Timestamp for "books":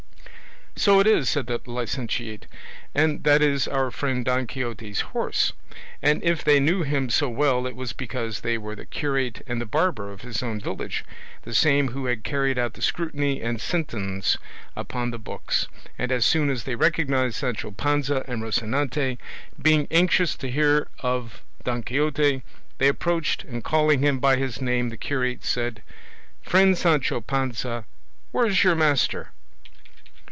15.19-15.67